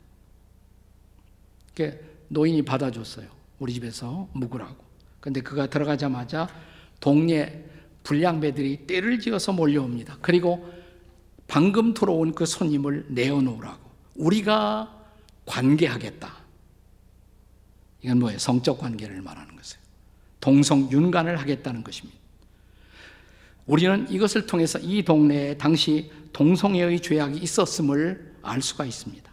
노인이 2.29 2.63
받아줬어요. 2.63 3.27
우리 3.59 3.73
집에서 3.73 4.27
묵으라고. 4.33 4.83
근데 5.19 5.41
그가 5.41 5.67
들어가자마자 5.67 6.47
동네 6.99 7.65
불량배들이 8.03 8.87
때를 8.87 9.19
지어서 9.19 9.51
몰려옵니다. 9.51 10.17
그리고 10.21 10.71
방금 11.47 11.93
들어온 11.93 12.33
그 12.33 12.45
손님을 12.45 13.07
내어놓으라고. 13.09 13.89
우리가 14.15 15.05
관계하겠다. 15.45 16.33
이건 18.01 18.19
뭐예요? 18.19 18.39
성적 18.39 18.79
관계를 18.79 19.21
말하는 19.21 19.55
것이에요. 19.55 19.83
동성 20.39 20.91
윤관을 20.91 21.39
하겠다는 21.39 21.83
것입니다. 21.83 22.19
우리는 23.65 24.09
이것을 24.11 24.45
통해서 24.45 24.77
이 24.79 25.03
동네에 25.03 25.57
당시 25.57 26.11
동성애의 26.35 26.99
죄악이 26.99 27.39
있었음을 27.39 28.35
알 28.41 28.61
수가 28.61 28.83
있습니다. 28.83 29.31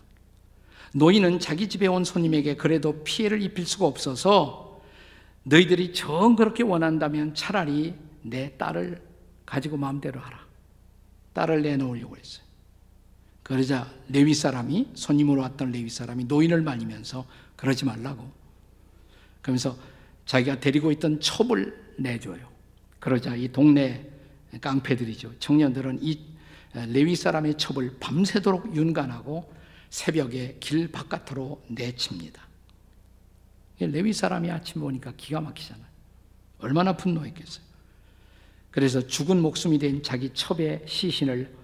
노인은 0.95 1.41
자기 1.41 1.69
집에 1.69 1.89
온 1.89 2.05
손님에게 2.05 2.55
그래도 2.55 3.03
피해를 3.03 3.43
입힐 3.43 3.67
수가 3.67 3.87
없어서 3.87 4.81
너희들이 5.43 5.95
정 5.95 6.37
그렇게 6.37 6.63
원한다면 6.63 7.35
차라리 7.35 7.95
내 8.23 8.57
딸을 8.57 9.03
가지고 9.45 9.79
마음대로 9.79 10.21
하라. 10.21 10.47
딸을 11.33 11.63
내놓으려고 11.63 12.17
했어요. 12.17 12.45
그러자 13.43 13.93
레위 14.09 14.33
사람이 14.33 14.91
손님으로 14.95 15.43
왔던 15.43 15.73
레위 15.73 15.91
사람이 15.91 16.27
노인을 16.27 16.63
말리면서 16.63 17.27
그러지 17.57 17.85
말라고. 17.85 18.31
그러면서 19.41 19.77
자기가 20.27 20.61
데리고 20.61 20.93
있던 20.93 21.19
첩을 21.19 21.97
내줘요. 21.99 22.49
그러자 23.01 23.35
이 23.35 23.49
동네 23.51 24.09
깡패들이죠. 24.61 25.41
청년들은 25.41 25.99
이 26.01 26.32
레위 26.75 27.17
사람의 27.17 27.59
첩을 27.59 27.97
밤새도록 28.01 28.75
윤관하고 28.75 29.53
새벽에 29.91 30.57
길 30.61 30.91
바깥으로 30.91 31.63
내칩니다. 31.69 32.43
레위 33.81 34.13
사람이 34.13 34.51
아침 34.51 34.81
보니까 34.81 35.13
기가 35.17 35.41
막히잖아요. 35.41 35.87
얼마나 36.59 36.97
분노했겠어요. 36.97 37.65
그래서 38.71 39.07
죽은 39.07 39.43
목숨이 39.43 39.79
된 39.79 40.03
자기 40.03 40.31
첩의 40.33 40.85
시신을 40.87 41.55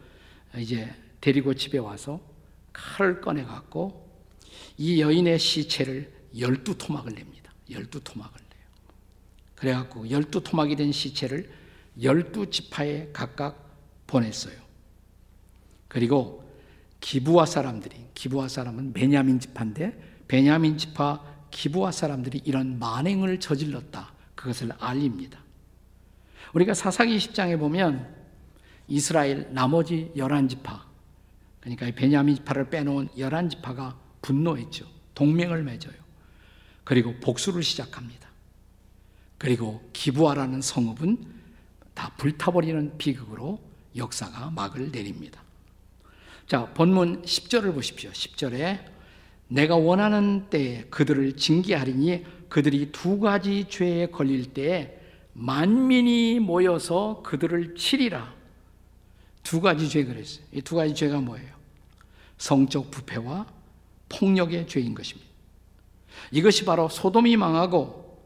이제 0.59 0.95
데리고 1.21 1.55
집에 1.55 1.79
와서 1.79 2.21
칼을 2.73 3.21
꺼내 3.21 3.45
갖고 3.45 4.07
이 4.77 5.01
여인의 5.01 5.39
시체를 5.39 6.13
열두 6.39 6.77
토막을 6.77 7.15
냅니다. 7.15 7.53
열두 7.71 8.01
토막을 8.05 8.41
내요. 8.51 8.67
그래 9.55 9.73
갖고 9.73 10.09
열두 10.11 10.43
토막이 10.43 10.77
된 10.77 10.93
시체를 10.93 11.51
열두 12.03 12.51
지파에 12.51 13.11
각각 13.13 13.75
보냈어요. 14.07 14.68
그리고 15.89 16.45
기부와 17.01 17.47
사람들이 17.47 18.09
기부와 18.15 18.49
사람은 18.49 18.93
베냐민 18.93 19.41
지파인데 19.41 20.25
베냐민 20.29 20.77
지파 20.77 21.25
기부와 21.51 21.93
사람들이 21.93 22.43
이런 22.45 22.79
만행을 22.79 23.41
저질렀다. 23.41 24.13
그것을 24.35 24.73
알립니다. 24.79 25.41
우리가 26.55 26.75
사사기 26.75 27.17
10장에 27.17 27.59
보면 27.59 28.15
이스라엘 28.87 29.53
나머지 29.53 30.11
11지파 30.17 30.81
그러니까 31.61 31.91
베냐민 31.95 32.37
지파를 32.37 32.71
빼놓은 32.71 33.09
11지파가 33.09 33.97
분노했죠. 34.23 34.87
동맹을 35.15 35.63
맺어요. 35.65 35.95
그리고 36.85 37.15
복수를 37.21 37.63
시작합니다. 37.63 38.29
그리고 39.37 39.89
기부하라는 39.93 40.63
성읍은 40.63 41.39
다 41.95 42.13
불타버리는 42.17 42.99
비극으로 42.99 43.61
역사가 43.97 44.51
막을 44.51 44.91
내립니다. 44.91 45.43
자, 46.49 46.65
본문 46.73 47.23
10절을 47.23 47.75
보십시오. 47.75 48.11
10절에 48.11 48.81
내가 49.49 49.77
원하는 49.77 50.49
때에 50.49 50.85
그들을 50.85 51.37
징계하리니 51.37 52.25
그들이 52.49 52.91
두 52.91 53.21
가지 53.21 53.67
죄에 53.69 54.07
걸릴 54.07 54.55
때에 54.55 54.99
만민이 55.35 56.41
모여서 56.41 57.23
그들을 57.23 57.75
치리라. 57.75 58.35
두 59.43 59.61
가지 59.61 59.89
죄 59.91 60.05
그랬어요. 60.05 60.45
이 60.53 60.63
두 60.63 60.75
가지 60.75 60.95
죄가 60.95 61.21
뭐예요? 61.21 61.51
성적 62.39 62.91
부패와 62.91 63.47
폭력의 64.09 64.67
죄인 64.69 64.95
것입니다. 64.95 65.29
이것이 66.31 66.65
바로 66.65 66.89
소돔이 66.89 67.37
망하고 67.37 68.25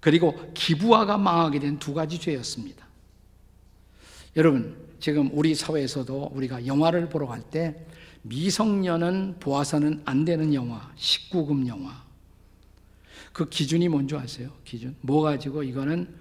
그리고 0.00 0.52
기부화가 0.52 1.16
망하게 1.16 1.58
된 1.58 1.78
두 1.78 1.94
가지 1.94 2.18
죄였습니다. 2.20 2.86
여러분, 4.36 4.85
지금 4.98 5.30
우리 5.32 5.54
사회에서도 5.54 6.30
우리가 6.32 6.66
영화를 6.66 7.08
보러 7.08 7.26
갈 7.26 7.42
때 7.42 7.86
미성년은 8.22 9.36
보아서는 9.38 10.02
안 10.04 10.24
되는 10.24 10.52
영화, 10.52 10.90
19금 10.96 11.66
영화. 11.68 12.04
그 13.32 13.48
기준이 13.48 13.88
뭔지 13.88 14.16
아세요? 14.16 14.50
기준. 14.64 14.96
뭐 15.00 15.22
가지고 15.22 15.62
이거는 15.62 16.12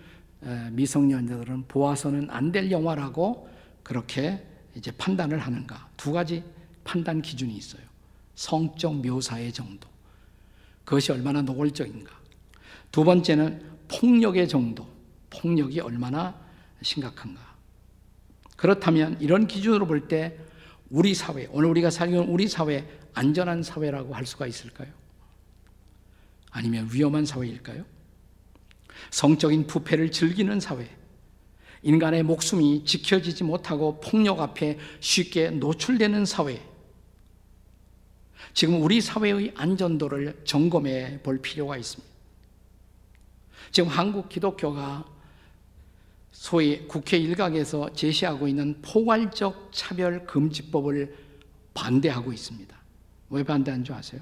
미성년자들은 0.74 1.68
보아서는 1.68 2.30
안 2.30 2.52
될 2.52 2.70
영화라고 2.70 3.50
그렇게 3.82 4.46
이제 4.76 4.92
판단을 4.92 5.40
하는가? 5.40 5.90
두 5.98 6.12
가지 6.12 6.44
판단 6.84 7.22
기준이 7.22 7.56
있어요. 7.56 7.82
성적 8.36 8.94
묘사의 8.96 9.52
정도. 9.54 9.88
그것이 10.84 11.12
얼마나 11.12 11.42
노골적인가. 11.42 12.12
두 12.92 13.04
번째는 13.04 13.64
폭력의 13.88 14.48
정도. 14.48 14.88
폭력이 15.32 15.80
얼마나 15.80 16.40
심각한가. 16.84 17.55
그렇다면 18.56 19.18
이런 19.20 19.48
기준으로 19.48 19.88
볼 19.88 20.08
때 20.08 20.38
우리 20.90 21.14
사회, 21.14 21.48
오늘 21.52 21.70
우리가 21.70 21.90
살고 21.90 22.32
우리 22.32 22.48
사회 22.48 22.88
안전한 23.14 23.64
사회라고 23.64 24.14
할 24.14 24.26
수가 24.26 24.48
있을까요? 24.48 24.88
아니면 26.52 26.88
위험한 26.92 27.26
사회일까요? 27.26 27.84
성적인 29.12 29.68
부패를 29.68 30.12
즐기는 30.12 30.60
사회, 30.60 30.90
인간의 31.82 32.24
목숨이 32.24 32.86
지켜지지 32.86 33.44
못하고 33.44 34.00
폭력 34.00 34.40
앞에 34.40 34.78
쉽게 35.00 35.50
노출되는 35.50 36.26
사회, 36.26 36.62
지금 38.54 38.82
우리 38.82 39.02
사회의 39.02 39.52
안전도를 39.56 40.44
점검해 40.46 41.22
볼 41.24 41.42
필요가 41.42 41.78
있습니다. 41.78 42.14
지금 43.72 43.90
한국 43.90 44.30
기독교가 44.30 45.06
소위 46.46 46.88
국회 46.88 47.18
일각에서 47.18 47.92
제시하고 47.94 48.48
있는 48.48 48.80
포괄적 48.84 49.72
차별 49.74 50.28
금지법을 50.28 51.18
반대하고 51.74 52.32
있습니다. 52.32 52.78
왜 53.32 53.42
반대한 53.42 53.84
줄 53.84 53.96
아세요? 53.96 54.22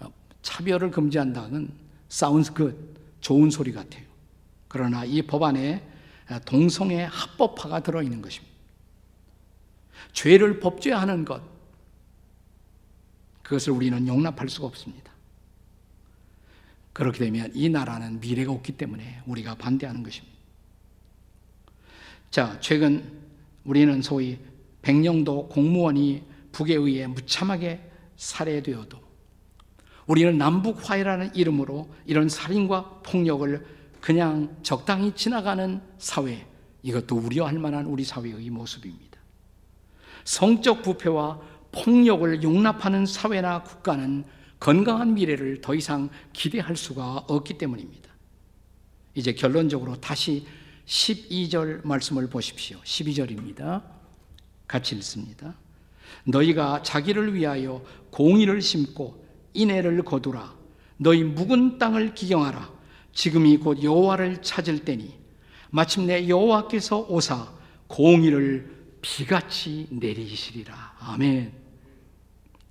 어, 0.00 0.08
차별을 0.42 0.90
금지한다는 0.90 1.70
sounds 2.10 2.52
good, 2.52 2.76
좋은 3.20 3.48
소리 3.48 3.70
같아요. 3.70 4.02
그러나 4.66 5.04
이 5.04 5.22
법안에 5.22 5.88
동성애 6.44 7.04
합법화가 7.08 7.84
들어있는 7.84 8.20
것입니다. 8.20 8.52
죄를 10.12 10.58
법죄하는 10.58 11.24
것, 11.24 11.44
그것을 13.44 13.72
우리는 13.72 14.08
용납할 14.08 14.48
수가 14.48 14.66
없습니다. 14.66 15.12
그렇게 16.92 17.20
되면 17.20 17.52
이 17.54 17.68
나라는 17.68 18.18
미래가 18.18 18.50
없기 18.50 18.72
때문에 18.72 19.22
우리가 19.26 19.54
반대하는 19.54 20.02
것입니다. 20.02 20.31
자, 22.32 22.56
최근 22.60 23.04
우리는 23.62 24.00
소위 24.00 24.38
백령도 24.80 25.48
공무원이 25.48 26.22
북에 26.50 26.74
의해 26.74 27.06
무참하게 27.06 27.78
살해되어도 28.16 28.98
우리는 30.06 30.38
남북 30.38 30.78
화해라는 30.88 31.36
이름으로 31.36 31.92
이런 32.06 32.30
살인과 32.30 33.02
폭력을 33.02 33.66
그냥 34.00 34.56
적당히 34.62 35.12
지나가는 35.14 35.82
사회, 35.98 36.46
이것도 36.82 37.16
우려할 37.16 37.58
만한 37.58 37.84
우리 37.84 38.02
사회의 38.02 38.48
모습입니다. 38.48 39.20
성적 40.24 40.80
부패와 40.80 41.38
폭력을 41.70 42.42
용납하는 42.42 43.04
사회나 43.04 43.62
국가는 43.62 44.24
건강한 44.58 45.12
미래를 45.12 45.60
더 45.60 45.74
이상 45.74 46.08
기대할 46.32 46.76
수가 46.76 47.24
없기 47.28 47.58
때문입니다. 47.58 48.10
이제 49.14 49.34
결론적으로 49.34 50.00
다시 50.00 50.46
12절 50.86 51.86
말씀을 51.86 52.28
보십시오. 52.28 52.78
12절입니다. 52.84 53.82
같이 54.66 54.94
읽습니다. 54.96 55.54
너희가 56.24 56.82
자기를 56.82 57.34
위하여 57.34 57.82
공의를 58.10 58.60
심고 58.62 59.24
인애를 59.54 60.02
거두라. 60.02 60.54
너희 60.96 61.24
묵은 61.24 61.78
땅을 61.78 62.14
기경하라. 62.14 62.70
지금이 63.12 63.58
곧 63.58 63.82
여호와를 63.82 64.42
찾을 64.42 64.84
때니 64.84 65.14
마침내 65.70 66.28
여호와께서 66.28 67.06
오사 67.08 67.52
공의를 67.88 68.82
비같이 69.02 69.88
내리시리라. 69.90 70.96
아멘. 71.00 71.52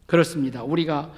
그렇습니다. 0.06 0.64
우리가 0.64 1.14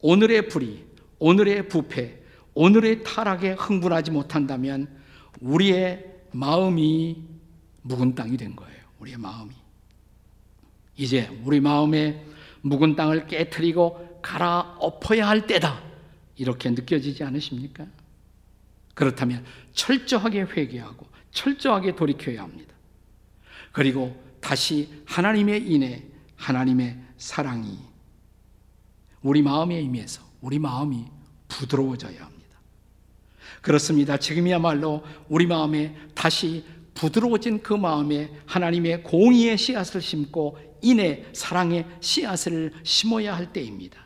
오늘의 0.00 0.48
불의, 0.48 0.84
오늘의 1.18 1.68
부패, 1.68 2.20
오늘의 2.54 3.02
타락에 3.02 3.52
흥분하지 3.52 4.10
못한다면 4.10 4.88
우리의 5.40 6.13
마음이 6.34 7.22
묵은 7.82 8.14
땅이 8.14 8.36
된 8.36 8.56
거예요. 8.56 8.82
우리의 8.98 9.18
마음이. 9.18 9.50
이제 10.96 11.28
우리 11.44 11.60
마음에 11.60 12.24
묵은 12.62 12.96
땅을 12.96 13.26
깨뜨리고 13.26 14.20
갈아 14.22 14.76
엎어야 14.80 15.28
할 15.28 15.46
때다. 15.46 15.82
이렇게 16.36 16.70
느껴지지 16.70 17.22
않으십니까? 17.22 17.86
그렇다면 18.94 19.44
철저하게 19.72 20.42
회개하고 20.42 21.06
철저하게 21.30 21.96
돌이켜야 21.96 22.42
합니다. 22.42 22.74
그리고 23.72 24.20
다시 24.40 25.02
하나님의 25.06 25.70
인애, 25.70 26.04
하나님의 26.36 26.98
사랑이 27.16 27.78
우리 29.22 29.42
마음에 29.42 29.80
임해서 29.80 30.22
우리 30.40 30.58
마음이 30.58 31.06
부드러워져야 31.48 32.24
합니다. 32.24 32.33
그렇습니다. 33.64 34.18
지금이야말로 34.18 35.02
우리 35.26 35.46
마음에 35.46 35.96
다시 36.14 36.64
부드러워진 36.92 37.62
그 37.62 37.72
마음에 37.72 38.30
하나님의 38.44 39.02
공의의 39.04 39.56
씨앗을 39.56 40.02
심고 40.02 40.58
인의 40.82 41.30
사랑의 41.32 41.86
씨앗을 42.02 42.72
심어야 42.82 43.34
할 43.34 43.54
때입니다. 43.54 44.04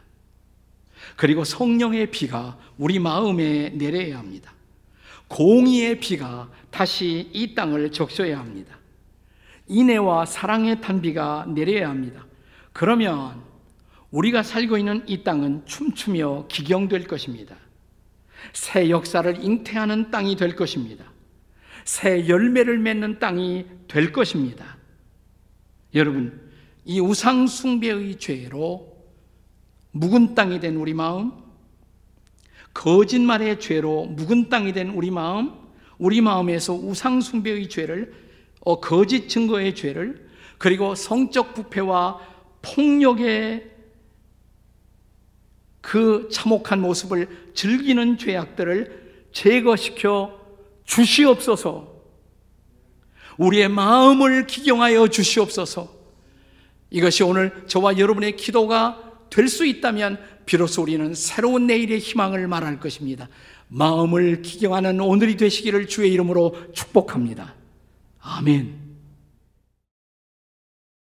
그리고 1.16 1.42
성령의 1.42 2.12
비가 2.12 2.56
우리 2.78 3.00
마음에 3.00 3.70
내려야 3.70 4.20
합니다. 4.20 4.54
공의의 5.26 5.98
비가 5.98 6.48
다시 6.70 7.28
이 7.32 7.56
땅을 7.56 7.90
적셔야 7.90 8.38
합니다. 8.38 8.78
인애와 9.66 10.24
사랑의 10.24 10.80
탄비가 10.80 11.46
내려야 11.48 11.88
합니다. 11.88 12.24
그러면 12.72 13.42
우리가 14.12 14.44
살고 14.44 14.78
있는 14.78 15.02
이 15.08 15.24
땅은 15.24 15.66
춤추며 15.66 16.46
기경될 16.46 17.08
것입니다. 17.08 17.56
새 18.52 18.90
역사를 18.90 19.44
잉태하는 19.44 20.10
땅이 20.10 20.36
될 20.36 20.56
것입니다. 20.56 21.04
새 21.84 22.28
열매를 22.28 22.78
맺는 22.78 23.18
땅이 23.18 23.66
될 23.88 24.12
것입니다. 24.12 24.76
여러분, 25.94 26.40
이 26.84 27.00
우상숭배의 27.00 28.18
죄로 28.18 28.96
묵은 29.92 30.34
땅이 30.34 30.60
된 30.60 30.76
우리 30.76 30.94
마음, 30.94 31.32
거짓말의 32.74 33.58
죄로 33.60 34.04
묵은 34.04 34.48
땅이 34.48 34.72
된 34.72 34.90
우리 34.90 35.10
마음, 35.10 35.52
우리 35.98 36.20
마음에서 36.20 36.74
우상숭배의 36.74 37.68
죄를, 37.68 38.14
어, 38.60 38.80
거짓 38.80 39.28
증거의 39.28 39.74
죄를, 39.74 40.28
그리고 40.58 40.94
성적 40.94 41.54
부패와 41.54 42.20
폭력의 42.62 43.77
그 45.80 46.28
참혹한 46.32 46.80
모습을 46.80 47.52
즐기는 47.54 48.18
죄악들을 48.18 49.26
제거시켜 49.32 50.38
주시옵소서. 50.84 51.96
우리의 53.38 53.68
마음을 53.68 54.46
기경하여 54.46 55.08
주시옵소서. 55.08 55.96
이것이 56.90 57.22
오늘 57.22 57.64
저와 57.66 57.98
여러분의 57.98 58.36
기도가 58.36 59.08
될 59.30 59.48
수 59.48 59.66
있다면 59.66 60.18
비로소 60.46 60.82
우리는 60.82 61.12
새로운 61.14 61.66
내일의 61.66 61.98
희망을 61.98 62.48
말할 62.48 62.80
것입니다. 62.80 63.28
마음을 63.68 64.42
기경하는 64.42 65.00
오늘이 65.00 65.36
되시기를 65.36 65.88
주의 65.88 66.10
이름으로 66.12 66.72
축복합니다. 66.72 67.54
아멘. 68.20 68.87